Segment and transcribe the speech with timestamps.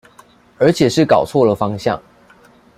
[0.57, 2.01] 而且是搞錯了方向